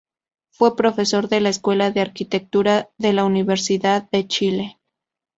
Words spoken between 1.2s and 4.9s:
de la Escuela de Arquitectura de la Universidad de Chile.